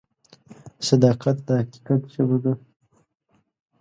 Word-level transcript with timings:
صداقت 0.87 1.37
د 1.47 1.49
حقیقت 1.59 2.01
ژبه 2.13 2.37
ده. 2.43 2.53